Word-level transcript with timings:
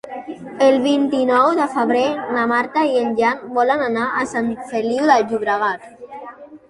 El 0.67 0.77
vint-i-nou 0.85 1.49
de 1.59 1.67
febrer 1.73 2.05
na 2.37 2.45
Marta 2.53 2.85
i 2.93 2.97
en 3.03 3.13
Jan 3.21 3.43
volen 3.59 3.87
anar 3.91 4.09
a 4.23 4.27
Sant 4.35 4.51
Feliu 4.73 5.11
de 5.13 5.23
Llobregat. 5.27 5.87